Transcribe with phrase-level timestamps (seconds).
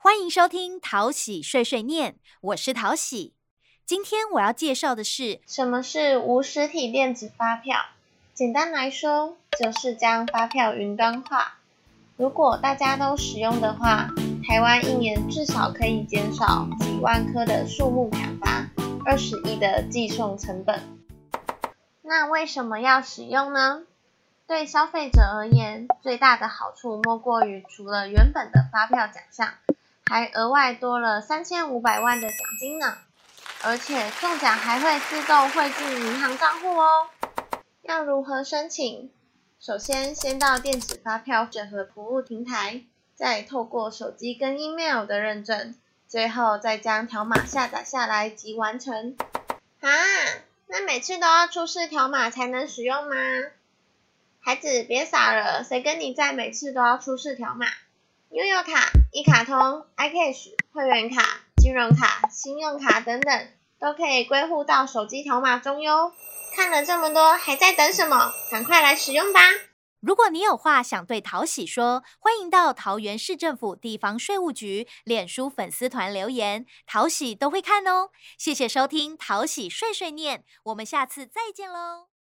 [0.00, 3.34] 欢迎收听淘喜碎碎念，我是淘喜。
[3.84, 7.76] 今天我要介绍的是什么是无实体电子发票。
[8.32, 11.58] 简单来说，就是将发票云端化。
[12.16, 14.08] 如果大家都使用的话，
[14.46, 18.70] 台湾一年至少可以减少几万颗的数目卡发，
[19.04, 20.80] 二十亿的寄送成本。
[22.02, 23.82] 那为什么要使用呢？
[24.46, 29.54] 对消费者而言，最大的好处莫过于除了原本的发票奖项，
[30.08, 32.96] 还额外多了三千五百万的奖金呢。
[33.64, 37.08] 而且中奖还会自动汇进银行账户哦。
[37.82, 39.10] 要如何申请？
[39.60, 42.84] 首先，先到电子发票整合服务平台，
[43.16, 45.74] 再透过手机跟 email 的认证，
[46.06, 49.16] 最后再将条码下载下来即完成。
[49.80, 49.90] 啊，
[50.68, 53.16] 那每次都要出示条码才能使用吗？
[54.38, 57.66] 孩子，别傻了，谁跟你在每次都要出示条码？
[58.30, 59.56] 悠游卡、一卡通、
[59.96, 63.48] iCash、会员卡、金融卡、信用卡等等，
[63.80, 66.12] 都可以归户到手机条码中哟。
[66.54, 68.32] 看了这么多，还在等什么？
[68.50, 69.40] 赶快来使用吧！
[70.00, 78.10] 如果你有话想对淘喜说，欢迎到桃园市政府地方税务局脸书粉丝团留言，淘喜都会看哦。
[78.36, 82.08] 谢谢收听淘喜碎碎念，我们下次再见喽。